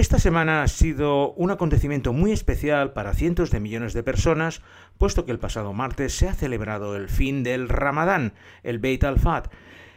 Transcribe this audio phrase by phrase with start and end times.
[0.00, 4.62] Esta semana ha sido un acontecimiento muy especial para cientos de millones de personas,
[4.96, 8.32] puesto que el pasado martes se ha celebrado el fin del Ramadán,
[8.62, 9.52] el Beit al-Fat,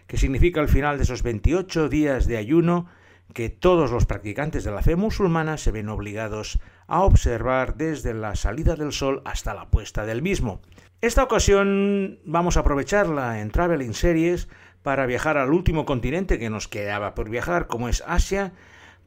[0.06, 2.88] que significa el final de esos 28 días de ayuno
[3.34, 8.36] que todos los practicantes de la fe musulmana se ven obligados a observar desde la
[8.36, 10.60] salida del sol hasta la puesta del mismo.
[11.00, 14.50] Esta ocasión vamos a aprovecharla en Traveling Series
[14.82, 18.52] para viajar al último continente que nos quedaba por viajar, como es Asia,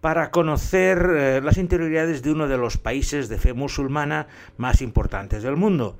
[0.01, 5.43] para conocer eh, las interioridades de uno de los países de fe musulmana más importantes
[5.43, 5.99] del mundo.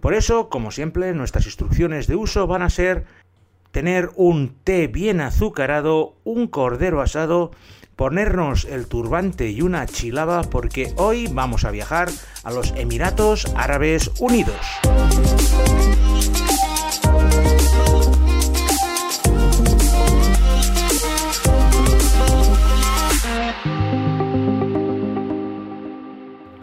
[0.00, 3.04] Por eso, como siempre, nuestras instrucciones de uso van a ser
[3.70, 7.50] tener un té bien azucarado, un cordero asado,
[7.94, 12.08] ponernos el turbante y una chilaba porque hoy vamos a viajar
[12.44, 14.56] a los Emiratos Árabes Unidos.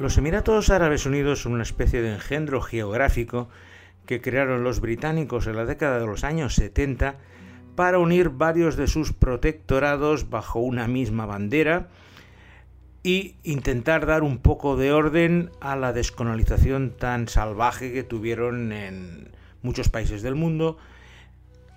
[0.03, 3.47] Los Emiratos Árabes Unidos son una especie de engendro geográfico
[4.05, 7.15] que crearon los británicos en la década de los años 70
[7.77, 11.87] para unir varios de sus protectorados bajo una misma bandera
[13.01, 19.31] y intentar dar un poco de orden a la descolonización tan salvaje que tuvieron en
[19.61, 20.75] muchos países del mundo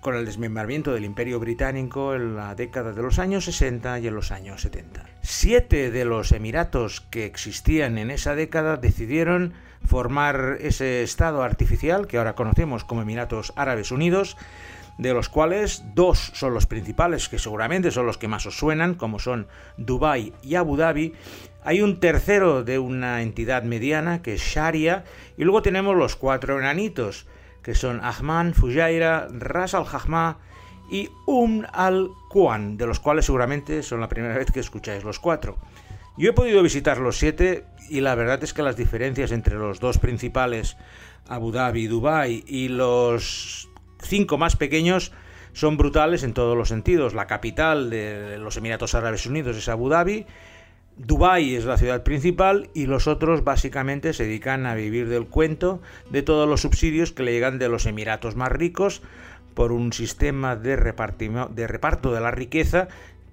[0.07, 4.15] con el desmembramiento del Imperio Británico en la década de los años 60 y en
[4.15, 5.03] los años 70.
[5.19, 9.51] Siete de los emiratos que existían en esa década decidieron
[9.85, 14.37] formar ese Estado artificial que ahora conocemos como Emiratos Árabes Unidos,
[14.97, 18.95] de los cuales dos son los principales, que seguramente son los que más os suenan,
[18.95, 21.15] como son Dubái y Abu Dhabi.
[21.65, 25.03] Hay un tercero de una entidad mediana, que es Sharia,
[25.35, 27.27] y luego tenemos los cuatro enanitos,
[27.67, 30.37] que son Ahman, Fujairah, Ras al Hajma
[30.89, 35.19] y Um al Quwan, de los cuales seguramente son la primera vez que escucháis los
[35.19, 35.57] cuatro.
[36.17, 39.81] Yo he podido visitar los siete y la verdad es que las diferencias entre los
[39.81, 40.77] dos principales,
[41.27, 43.67] Abu Dhabi y Dubai, y los
[44.01, 45.11] cinco más pequeños
[45.51, 47.13] son brutales en todos los sentidos.
[47.13, 50.25] La capital de los Emiratos Árabes Unidos es Abu Dhabi,
[50.97, 55.79] Dubái es la ciudad principal y los otros básicamente se dedican a vivir del cuento
[56.09, 59.03] de todos los subsidios que le llegan de los Emiratos más ricos
[59.53, 62.87] por un sistema de, de reparto de la riqueza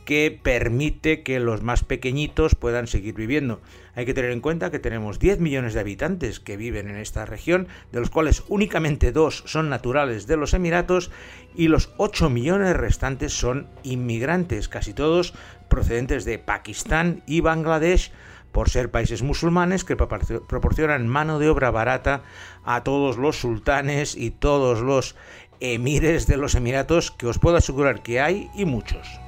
[0.05, 3.61] que permite que los más pequeñitos puedan seguir viviendo.
[3.95, 7.25] Hay que tener en cuenta que tenemos 10 millones de habitantes que viven en esta
[7.25, 11.11] región, de los cuales únicamente dos son naturales de los Emiratos
[11.55, 15.35] y los 8 millones restantes son inmigrantes, casi todos
[15.69, 18.13] procedentes de Pakistán y Bangladesh,
[18.53, 22.23] por ser países musulmanes que proporcionan mano de obra barata
[22.65, 25.17] a todos los sultanes y todos los
[25.59, 29.24] emires de los Emiratos que os puedo asegurar que hay y muchos.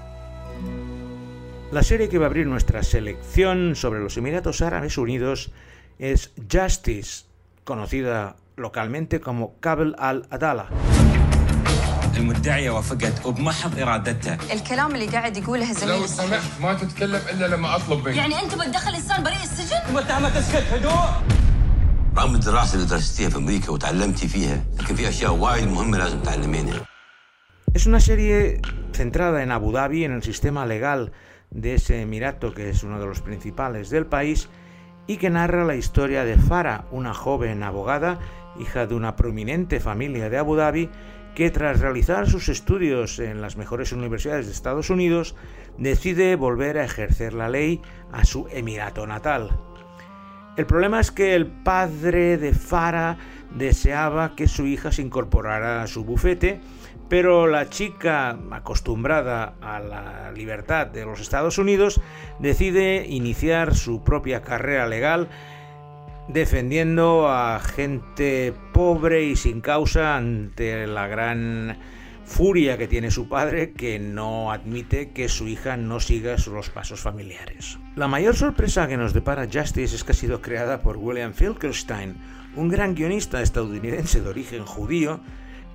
[1.76, 5.52] La serie que va a abrir nuestra selección sobre los Emiratos Árabes Unidos
[6.00, 7.26] es Justice,
[7.64, 10.70] conocida localmente como Kabel al-Adala.
[12.18, 17.76] المدعية وافقت وبمحض إرادتها الكلام اللي قاعد يقوله الزميل لو سمحت ما تتكلم الا لما
[17.76, 21.10] اطلب منك يعني انت بتدخل انسان بريء السجن المتهمة تسكت هدوء
[22.18, 26.82] رغم الدراسة اللي درستيها في أمريكا وتعلمتي فيها لكن في أشياء وايد مهمة لازم تعلمينها
[27.74, 28.60] Es una serie
[28.92, 31.12] centrada en Abu Dhabi, en el sistema legal
[31.51, 34.49] de ese emirato que es uno de los principales del país
[35.07, 38.19] y que narra la historia de Farah, una joven abogada,
[38.59, 40.91] hija de una prominente familia de Abu Dhabi,
[41.35, 45.37] que tras realizar sus estudios en las mejores universidades de Estados Unidos,
[45.77, 49.51] decide volver a ejercer la ley a su emirato natal.
[50.57, 53.19] El problema es que el padre de Farah
[53.55, 56.61] deseaba que su hija se incorporara a su bufete,
[57.09, 62.01] pero la chica, acostumbrada a la libertad de los Estados Unidos,
[62.39, 65.29] decide iniciar su propia carrera legal
[66.29, 71.79] defendiendo a gente pobre y sin causa ante la gran
[72.25, 77.01] furia que tiene su padre que no admite que su hija no siga los pasos
[77.01, 77.79] familiares.
[77.95, 82.17] La mayor sorpresa que nos depara Justice es que ha sido creada por William Finkelstein,
[82.57, 85.21] un gran guionista estadounidense de origen judío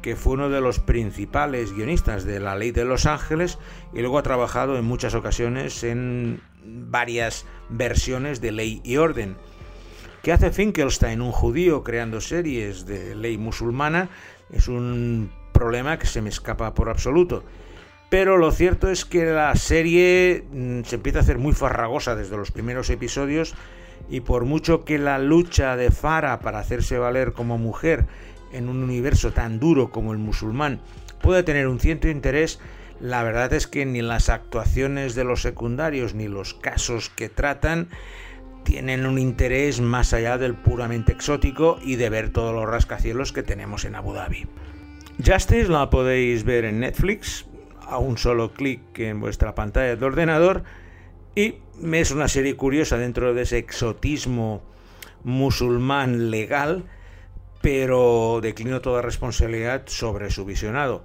[0.02, 3.58] que fue uno de los principales guionistas de La Ley de Los Ángeles
[3.94, 9.36] y luego ha trabajado en muchas ocasiones en varias versiones de Ley y Orden.
[10.22, 14.10] ¿Qué hace Finkelstein, un judío, creando series de ley musulmana?
[14.52, 17.44] Es un problema que se me escapa por absoluto.
[18.12, 22.38] Pero lo cierto es que la serie mm, se empieza a hacer muy farragosa desde
[22.38, 23.56] los primeros episodios
[24.10, 28.06] y por mucho que la lucha de Farah para hacerse valer como mujer
[28.54, 30.80] en un universo tan duro como el musulmán
[31.22, 32.60] puede tener un cierto interés,
[33.00, 37.90] la verdad es que ni las actuaciones de los secundarios ni los casos que tratan
[38.64, 43.44] tienen un interés más allá del puramente exótico y de ver todos los rascacielos que
[43.44, 44.48] tenemos en Abu Dhabi.
[45.24, 47.46] Justice la podéis ver en Netflix
[47.82, 50.64] a un solo clic en vuestra pantalla de ordenador
[51.36, 51.56] y
[51.92, 54.62] es una serie curiosa dentro de ese exotismo
[55.24, 56.86] musulmán legal,
[57.62, 61.04] pero declino toda responsabilidad sobre su visionado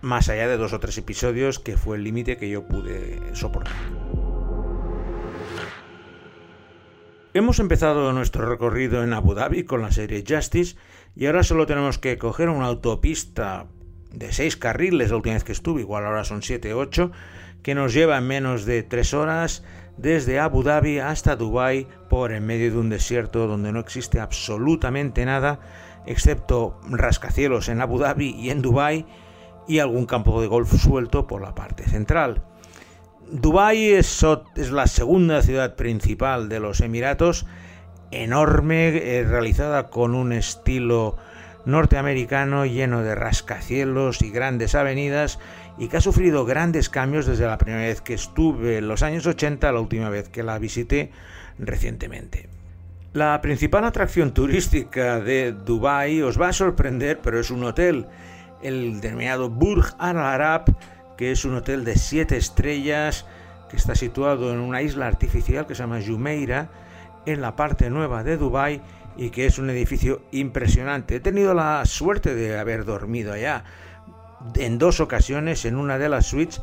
[0.00, 3.74] más allá de dos o tres episodios que fue el límite que yo pude soportar.
[7.34, 10.76] Hemos empezado nuestro recorrido en Abu Dhabi con la serie Justice
[11.14, 13.66] y ahora solo tenemos que coger una autopista
[14.12, 17.12] de seis carriles, la última vez que estuve, igual ahora son siete o ocho,
[17.62, 19.62] que nos lleva en menos de tres horas
[19.98, 25.24] desde Abu Dhabi hasta Dubai por en medio de un desierto donde no existe absolutamente
[25.26, 25.60] nada
[26.08, 29.06] excepto rascacielos en Abu Dhabi y en Dubai
[29.68, 32.42] y algún campo de golf suelto por la parte central.
[33.30, 34.24] Dubái es,
[34.72, 37.44] la segunda ciudad principal de los Emiratos,
[38.10, 41.18] enorme, eh, realizada con un estilo
[41.66, 45.38] norteamericano lleno de rascacielos y grandes avenidas
[45.76, 49.26] y que ha sufrido grandes cambios desde la primera vez que estuve en los años
[49.26, 51.12] 80 a la última vez que la visité
[51.58, 52.48] recientemente.
[53.14, 58.06] La principal atracción turística de Dubái os va a sorprender, pero es un hotel
[58.60, 60.76] el denominado Burj Al Arab,
[61.16, 63.24] que es un hotel de siete estrellas
[63.70, 66.68] que está situado en una isla artificial que se llama Jumeirah,
[67.24, 68.82] en la parte nueva de Dubái
[69.16, 71.16] y que es un edificio impresionante.
[71.16, 73.64] He tenido la suerte de haber dormido allá
[74.54, 76.60] en dos ocasiones en una de las suites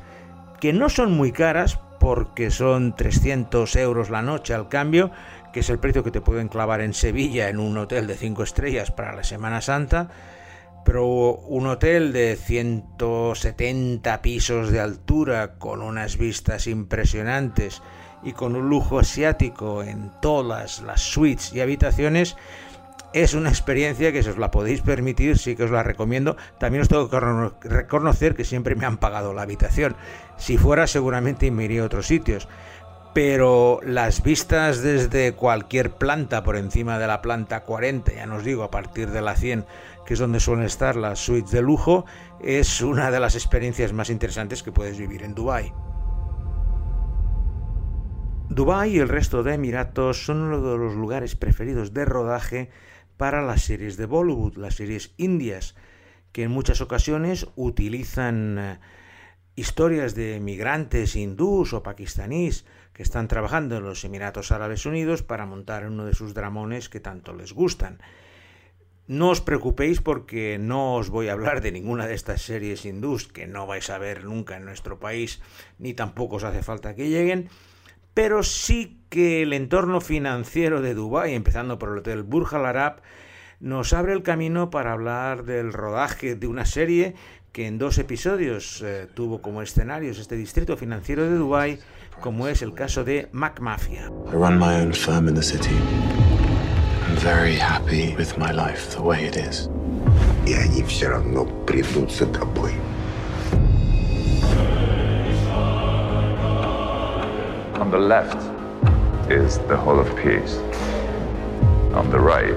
[0.59, 5.11] que no son muy caras porque son 300 euros la noche al cambio,
[5.55, 8.43] que es el precio que te pueden clavar en Sevilla en un hotel de cinco
[8.43, 10.09] estrellas para la Semana Santa
[10.83, 17.81] pero un hotel de 170 pisos de altura con unas vistas impresionantes
[18.21, 22.35] y con un lujo asiático en todas las suites y habitaciones
[23.13, 26.35] es una experiencia que si os la podéis permitir, sí que os la recomiendo.
[26.59, 27.21] También os tengo que
[27.69, 29.95] reconocer que siempre me han pagado la habitación.
[30.35, 32.49] Si fuera, seguramente me iría a otros sitios.
[33.15, 38.61] Pero las vistas desde cualquier planta por encima de la planta 40, ya nos digo,
[38.61, 39.65] a partir de la 100,
[40.05, 42.03] que es donde suelen estar las suites de lujo,
[42.41, 45.71] es una de las experiencias más interesantes que puedes vivir en Dubái.
[48.49, 52.69] Dubái y el resto de Emiratos son uno de los lugares preferidos de rodaje
[53.15, 55.75] para las series de Bollywood, las series indias,
[56.33, 58.79] que en muchas ocasiones utilizan eh,
[59.55, 62.65] historias de migrantes hindús o pakistaníes
[62.95, 67.01] que están trabajando en los Emiratos Árabes Unidos para montar uno de sus dramones que
[67.01, 67.99] tanto les gustan.
[69.05, 73.27] No os preocupéis porque no os voy a hablar de ninguna de estas series hindús
[73.27, 75.41] que no vais a ver nunca en nuestro país,
[75.77, 77.49] ni tampoco os hace falta que lleguen,
[78.13, 83.01] pero sí que el entorno financiero de Dubái, empezando por el Hotel Burj Al Arab,
[83.59, 87.15] nos abre el camino para hablar del rodaje de una serie
[87.55, 91.79] que en dos episodios eh, tuvo como escenarios este distrito financiero de Dubái,
[92.20, 94.10] como es el caso de Mac Mafia.
[97.08, 99.68] I'm very happy with my life the way it is.
[100.46, 102.72] И они все равно придут за тобой.
[107.80, 108.38] On the left
[109.28, 110.58] is the Hall of Peace.
[111.94, 112.54] On the right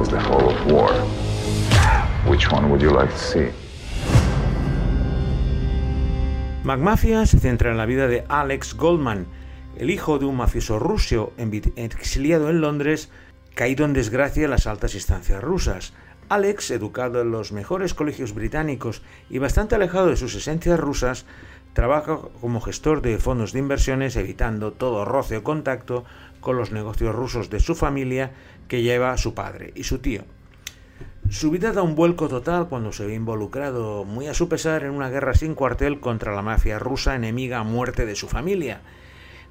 [0.00, 0.92] is the Hall of War.
[2.26, 3.48] Which one would you like to see?
[6.67, 9.25] McMafia se centra en la vida de Alex Goldman,
[9.77, 13.09] el hijo de un mafioso ruso exiliado en Londres,
[13.55, 15.93] caído en desgracia en las altas instancias rusas.
[16.27, 21.25] Alex, educado en los mejores colegios británicos y bastante alejado de sus esencias rusas,
[21.71, 26.03] trabaja como gestor de fondos de inversiones evitando todo roce o contacto
[26.41, 28.31] con los negocios rusos de su familia
[28.67, 30.25] que lleva su padre y su tío.
[31.29, 34.91] Su vida da un vuelco total cuando se ve involucrado, muy a su pesar, en
[34.91, 38.79] una guerra sin cuartel contra la mafia rusa enemiga a muerte de su familia,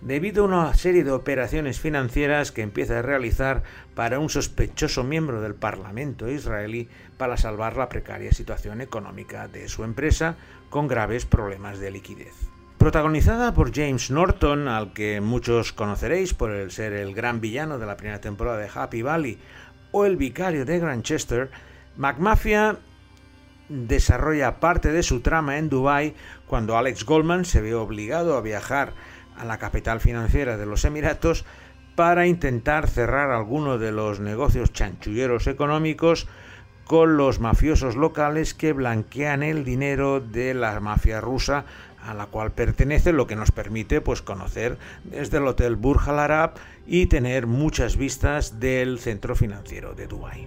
[0.01, 3.63] debido a una serie de operaciones financieras que empieza a realizar
[3.95, 9.85] para un sospechoso miembro del Parlamento israelí para salvar la precaria situación económica de su
[9.85, 10.37] empresa
[10.71, 12.35] con graves problemas de liquidez.
[12.79, 17.87] Protagonizada por James Norton, al que muchos conoceréis por el ser el gran villano de
[17.87, 19.39] la primera temporada de Happy Valley
[19.93, 21.51] o el vicario de Grantchester,
[21.97, 22.79] McMafia
[23.69, 26.15] desarrolla parte de su trama en Dubái
[26.47, 28.93] cuando Alex Goldman se ve obligado a viajar
[29.37, 31.45] a la capital financiera de los Emiratos
[31.95, 36.29] para intentar cerrar alguno de los negocios chanchulleros económicos
[36.85, 41.65] con los mafiosos locales que blanquean el dinero de la mafia rusa
[42.07, 46.19] a la cual pertenece, lo que nos permite pues conocer desde el Hotel Burj Al
[46.21, 46.55] Arab
[46.87, 50.47] y tener muchas vistas del centro financiero de Dubái.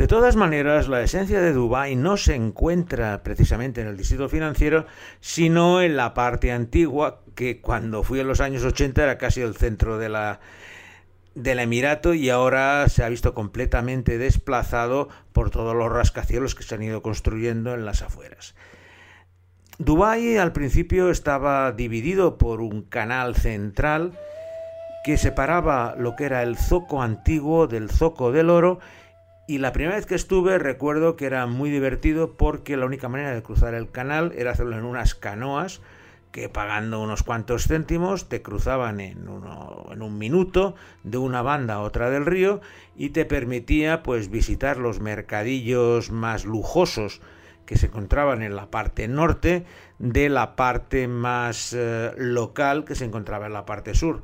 [0.00, 4.86] De todas maneras, la esencia de Dubái no se encuentra precisamente en el distrito financiero,
[5.20, 9.56] sino en la parte antigua, que cuando fui en los años 80 era casi el
[9.56, 10.40] centro de la,
[11.34, 16.74] del Emirato y ahora se ha visto completamente desplazado por todos los rascacielos que se
[16.74, 18.54] han ido construyendo en las afueras.
[19.78, 24.12] Dubái al principio estaba dividido por un canal central
[25.04, 28.80] que separaba lo que era el zoco antiguo del zoco del oro
[29.46, 33.34] y la primera vez que estuve recuerdo que era muy divertido porque la única manera
[33.34, 35.80] de cruzar el canal era hacerlo en unas canoas
[36.32, 39.26] que pagando unos cuantos céntimos te cruzaban en,
[39.90, 42.60] en un minuto de una banda a otra del río
[42.96, 47.20] y te permitía pues visitar los mercadillos más lujosos
[47.70, 49.64] que se encontraban en la parte norte
[50.00, 54.22] de la parte más eh, local que se encontraba en la parte sur.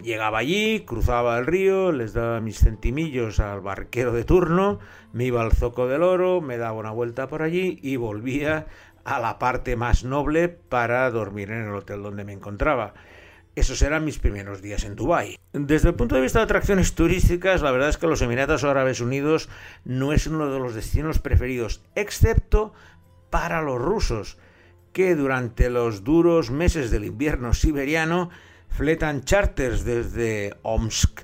[0.00, 4.78] Llegaba allí, cruzaba el río, les daba mis centimillos al barquero de turno,
[5.12, 8.68] me iba al Zoco del Oro, me daba una vuelta por allí y volvía
[9.08, 12.92] a la parte más noble para dormir en el hotel donde me encontraba.
[13.54, 15.38] Esos eran mis primeros días en Dubái.
[15.52, 19.00] Desde el punto de vista de atracciones turísticas, la verdad es que los Emiratos Árabes
[19.00, 19.48] Unidos
[19.84, 22.74] no es uno de los destinos preferidos, excepto
[23.30, 24.36] para los rusos,
[24.92, 28.28] que durante los duros meses del invierno siberiano
[28.68, 31.22] fletan charters desde Omsk,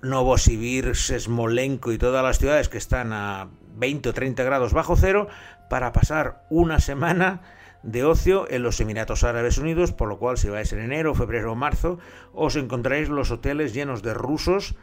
[0.00, 3.48] Novosibirsk, Smolenko y todas las ciudades que están a
[3.78, 5.28] 20 o 30 grados bajo cero
[5.70, 7.40] para pasar una semana
[7.82, 11.52] de ocio en los Emiratos Árabes Unidos, por lo cual si vais en enero, febrero
[11.52, 11.98] o marzo,
[12.32, 14.74] os encontraréis los hoteles llenos de rusos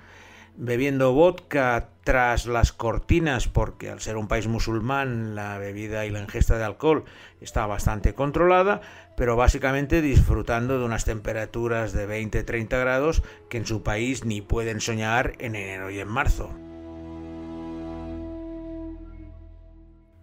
[0.58, 6.22] bebiendo vodka tras las cortinas, porque al ser un país musulmán la bebida y la
[6.22, 7.04] ingesta de alcohol
[7.42, 8.82] está bastante controlada,
[9.18, 14.80] pero básicamente disfrutando de unas temperaturas de 20-30 grados que en su país ni pueden
[14.80, 16.54] soñar en enero y en marzo.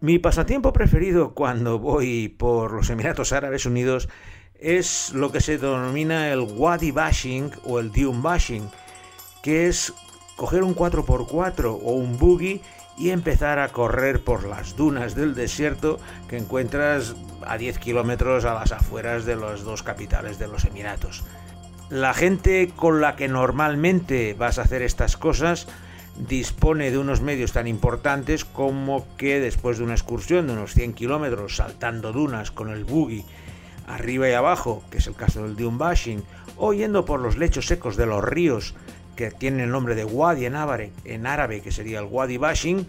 [0.03, 4.09] Mi pasatiempo preferido cuando voy por los Emiratos Árabes Unidos
[4.59, 8.69] es lo que se denomina el wadi bashing o el dune bashing,
[9.45, 9.95] que es
[10.35, 12.61] coger un 4x4 o un buggy
[12.99, 17.15] y empezar a correr por las dunas del desierto que encuentras
[17.47, 21.23] a 10 kilómetros a las afueras de las dos capitales de los Emiratos.
[21.91, 25.69] La gente con la que normalmente vas a hacer estas cosas
[26.17, 30.95] dispone de unos medios tan importantes como que después de una excursión de unos 100
[30.95, 33.25] kilómetros saltando dunas con el buggy
[33.87, 36.23] arriba y abajo, que es el caso del dune bashing,
[36.57, 38.75] o yendo por los lechos secos de los ríos
[39.17, 42.87] que tiene el nombre de Wadi en árabe, en árabe que sería el Wadi Bashing,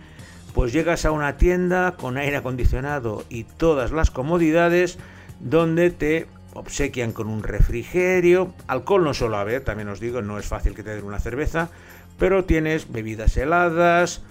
[0.53, 4.99] pues llegas a una tienda con aire acondicionado y todas las comodidades
[5.39, 10.45] donde te obsequian con un refrigerio, alcohol no solo haber, también os digo, no es
[10.45, 11.69] fácil que te den una cerveza,
[12.17, 14.21] pero tienes bebidas heladas,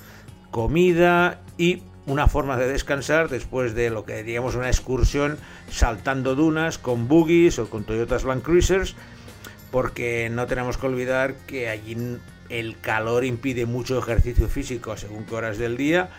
[0.50, 5.38] comida y una forma de descansar después de lo que diríamos una excursión
[5.70, 8.96] saltando dunas con buggies o con Toyotas Land Cruisers
[9.70, 11.96] porque no tenemos que olvidar que allí
[12.48, 16.10] el calor impide mucho ejercicio físico según qué horas del día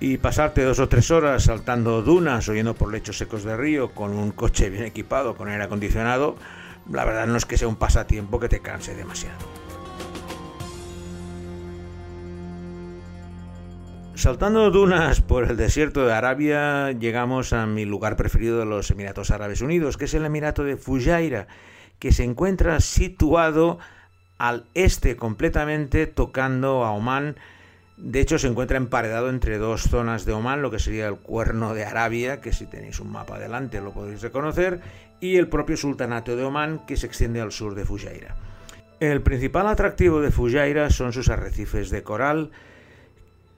[0.00, 3.90] y pasarte dos o tres horas saltando dunas o yendo por lechos secos de río
[3.90, 6.36] con un coche bien equipado, con aire acondicionado,
[6.90, 9.59] la verdad no es que sea un pasatiempo que te canse demasiado.
[14.20, 19.30] Saltando dunas por el desierto de Arabia, llegamos a mi lugar preferido de los Emiratos
[19.30, 21.46] Árabes Unidos, que es el Emirato de Fujairah
[21.98, 23.78] que se encuentra situado
[24.36, 27.36] al este completamente tocando a Omán.
[27.96, 31.72] De hecho, se encuentra emparedado entre dos zonas de Omán, lo que sería el cuerno
[31.72, 34.82] de Arabia, que si tenéis un mapa adelante lo podéis reconocer,
[35.18, 38.36] y el propio sultanato de Omán, que se extiende al sur de Fujairah.
[39.00, 42.50] El principal atractivo de Fujairah son sus arrecifes de coral,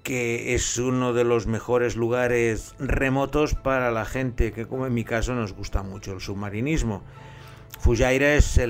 [0.02, 5.04] que es uno de los mejores lugares remotos para la gente que, como en mi
[5.04, 7.02] caso, nos gusta mucho el submarinismo.
[7.78, 8.61] Fujairah es,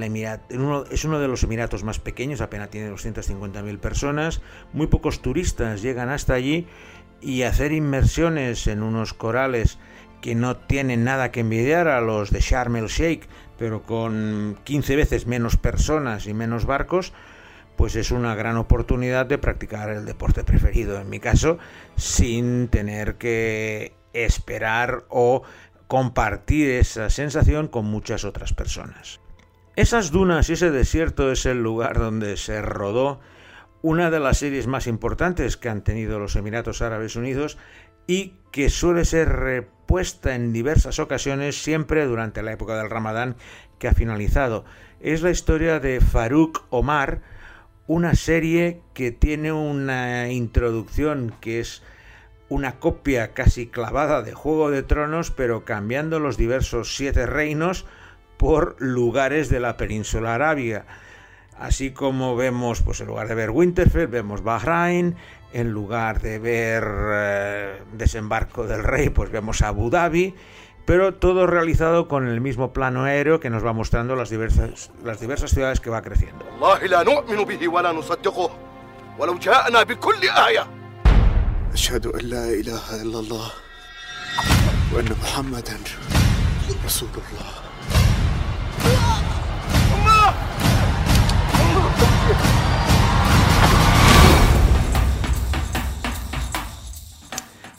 [0.51, 4.41] uno, uno de los emiratos más pequeños, apenas tiene 250.000 personas,
[4.73, 6.67] muy pocos turistas llegan hasta allí
[7.21, 9.79] y hacer inmersiones en unos corales
[10.23, 14.97] que no tienen nada que envidiar a los de Sharm el Sheikh, pero con 15
[14.97, 17.12] veces menos personas y menos barcos,
[17.76, 21.59] pues es una gran oportunidad de practicar el deporte preferido, en mi caso,
[21.97, 25.43] sin tener que esperar o
[25.88, 29.21] compartir esa sensación con muchas otras personas.
[29.76, 33.21] Esas dunas y ese desierto es el lugar donde se rodó
[33.81, 37.59] una de las series más importantes que han tenido los Emiratos Árabes Unidos
[38.07, 43.37] y que suele ser repuesta en diversas ocasiones siempre durante la época del Ramadán
[43.79, 44.64] que ha finalizado.
[45.00, 47.23] Es la historia de Farouk Omar,
[47.93, 51.83] una serie que tiene una introducción que es
[52.49, 57.85] una copia casi clavada de Juego de Tronos, pero cambiando los diversos siete reinos
[58.39, 60.87] por lugares de la península arábiga.
[61.59, 65.15] Así como vemos, pues en lugar de ver Winterfell, vemos Bahrein,
[65.53, 70.35] en lugar de ver eh, Desembarco del Rey, pues vemos Abu Dhabi,
[70.85, 75.21] pero todo realizado con el mismo plano aéreo que nos va mostrando las diversas, las
[75.21, 76.45] diversas ciudades que va creciendo.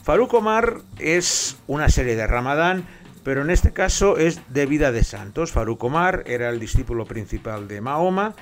[0.04, 2.84] Faruk Omar es una serie de Ramadán,
[3.22, 5.50] pero en este caso es de vida de santos.
[5.50, 8.34] Faruk Omar era el discípulo principal de Mahoma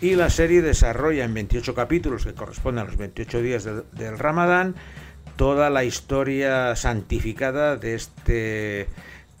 [0.00, 4.74] y la serie desarrolla en 28 capítulos que corresponden a los 28 días del Ramadán
[5.36, 8.88] toda la historia santificada de este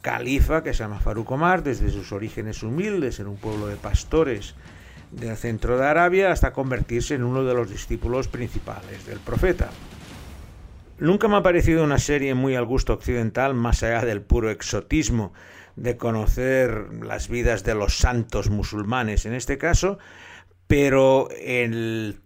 [0.02, 4.54] califa que se llama Faruk Omar, desde sus orígenes humildes en un pueblo de pastores
[5.10, 9.68] del centro de Arabia hasta convertirse en uno de los discípulos principales del profeta.
[10.98, 15.34] Nunca me ha parecido una serie muy al gusto occidental, más allá del puro exotismo
[15.76, 19.98] de conocer las vidas de los santos musulmanes en este caso,
[20.66, 22.20] pero el,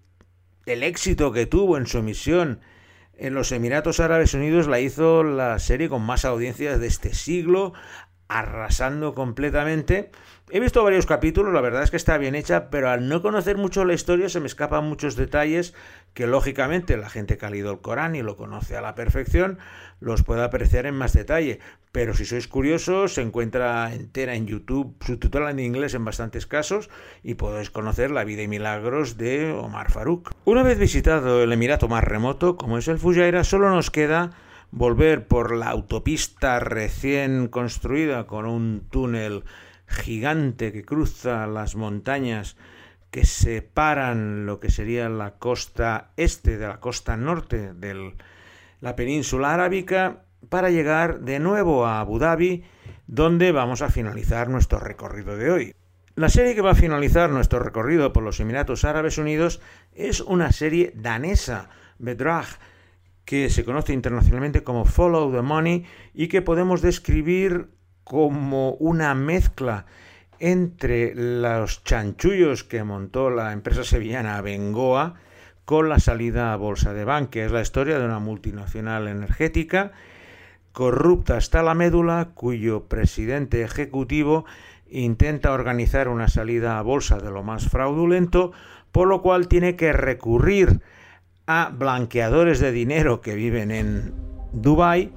[0.66, 2.60] el éxito que tuvo en su misión
[3.16, 7.72] en los Emiratos Árabes Unidos la hizo la serie con más audiencias de este siglo,
[8.28, 10.12] arrasando completamente
[10.52, 13.56] He visto varios capítulos, la verdad es que está bien hecha, pero al no conocer
[13.56, 15.74] mucho la historia se me escapan muchos detalles
[16.12, 19.58] que lógicamente la gente que ha leído el Corán y lo conoce a la perfección
[20.00, 21.60] los puede apreciar en más detalle.
[21.92, 26.90] Pero si sois curiosos, se encuentra entera en YouTube, subtitulada en inglés en bastantes casos,
[27.22, 30.32] y podéis conocer la vida y milagros de Omar Farouk.
[30.44, 34.30] Una vez visitado el Emirato más remoto, como es el Fujairah, solo nos queda
[34.72, 39.44] volver por la autopista recién construida con un túnel
[39.90, 42.56] gigante que cruza las montañas
[43.10, 48.14] que separan lo que sería la costa este de la costa norte de
[48.80, 52.64] la península arábica para llegar de nuevo a Abu Dhabi,
[53.06, 55.74] donde vamos a finalizar nuestro recorrido de hoy.
[56.14, 59.60] La serie que va a finalizar nuestro recorrido por los Emiratos Árabes Unidos
[59.92, 62.46] es una serie danesa, Bedrag,
[63.24, 67.70] que se conoce internacionalmente como Follow the Money y que podemos describir
[68.04, 69.86] como una mezcla
[70.38, 75.14] entre los chanchullos que montó la empresa sevillana Bengoa
[75.64, 77.44] con la salida a bolsa de Banque.
[77.44, 79.92] Es la historia de una multinacional energética
[80.72, 84.44] corrupta hasta la médula, cuyo presidente ejecutivo
[84.88, 88.52] intenta organizar una salida a bolsa de lo más fraudulento,
[88.92, 90.80] por lo cual tiene que recurrir
[91.46, 94.14] a blanqueadores de dinero que viven en
[94.52, 95.12] Dubái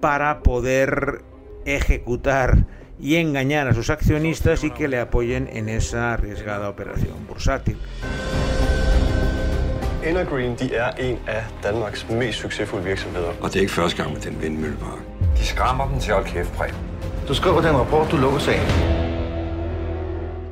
[0.00, 1.22] para poder
[1.64, 2.64] ejecutar
[3.00, 7.78] y engañar a sus accionistas y que le apoyen en esa arriesgada operación bursátil.
[10.02, 13.32] Energreen de er en af Danmarks mest succesfulde virksomheder.
[13.40, 14.98] Og det er ikke første gang med den vindmøllepark.
[15.38, 16.76] De skræmmer dem til at kæft, Preben.
[17.28, 18.68] Du skriver den rapport, du lukker sagen.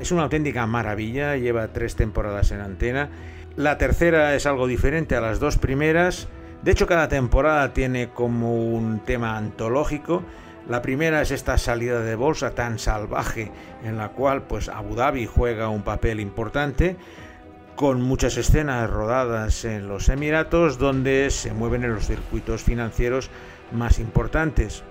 [0.01, 3.09] Es una auténtica maravilla, lleva tres temporadas en antena.
[3.57, 6.29] La tercera es algo diferente a las dos primeras.
[6.65, 10.23] De hecho, cada temporada tiene como un tema antológico
[10.69, 13.51] la primera es esta salida de bolsa tan salvaje
[13.83, 16.97] en la cual pues Abu Dhabi juega un papel importante
[17.75, 23.31] con muchas escenas rodadas en los Emiratos donde se mueven en los circuitos financieros
[23.73, 24.85] más importantes.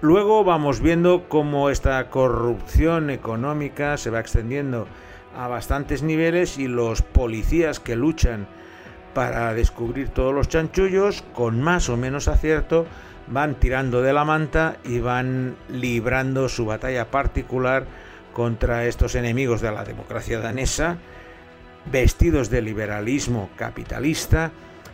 [0.00, 4.86] Luego vamos viendo cómo esta corrupción económica se va extendiendo
[5.36, 8.46] a bastantes niveles y los policías que luchan
[9.12, 12.86] para descubrir todos los chanchullos con más o menos acierto
[13.30, 17.86] van tirando de la manta y van librando su batalla particular
[18.32, 20.98] contra estos enemigos de la democracia danesa,
[21.90, 24.50] vestidos de liberalismo capitalista,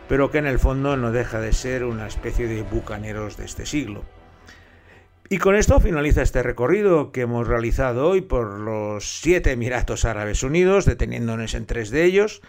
[0.09, 3.67] pero que en el fondo no deja de ser una especie de bucaneros de este
[3.67, 4.05] siglo.
[5.29, 10.45] Y con esto finaliza este recorrido que hemos realizado hoy por los siete Emiratos Árabes
[10.45, 12.43] Unidos, deteniéndonos en tres de ellos,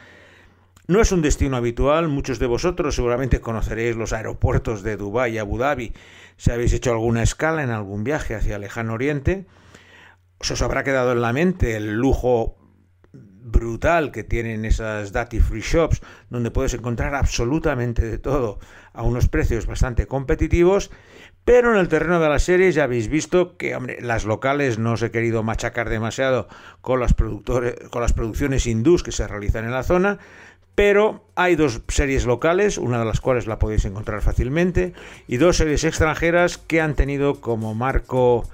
[0.87, 5.37] no es un destino habitual, muchos de vosotros seguramente conoceréis los aeropuertos de Dubái y
[5.37, 5.93] Abu Dhabi
[6.37, 9.45] si habéis hecho alguna escala en algún viaje hacia el lejano oriente.
[10.39, 12.57] os habrá quedado en la mente el lujo
[13.11, 18.59] brutal que tienen esas Duty Free Shops, donde puedes encontrar absolutamente de todo
[18.93, 20.91] a unos precios bastante competitivos.
[21.45, 25.01] Pero en el terreno de la serie ya habéis visto que, las locales no os
[25.01, 26.49] he querido machacar demasiado
[26.81, 30.19] con las, con las producciones hindús que se realizan en la zona,
[30.77, 34.93] pero hay dos series locales, una de las cuales la podéis encontrar fácilmente,
[35.27, 38.47] y dos series extranjeras que han tenido como marco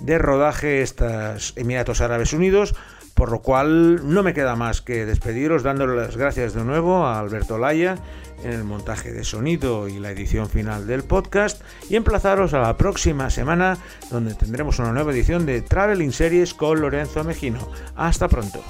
[0.00, 2.74] de rodaje estas Emiratos Árabes Unidos,
[3.12, 7.20] por lo cual no me queda más que despediros dándole las gracias de nuevo a
[7.20, 7.96] Alberto Laya
[8.42, 11.60] en el montaje de sonido y la edición final del podcast
[11.90, 13.76] y emplazaros a la próxima semana
[14.10, 17.70] donde tendremos una nueva edición de Traveling Series con Lorenzo Mejino.
[17.96, 18.64] Hasta pronto.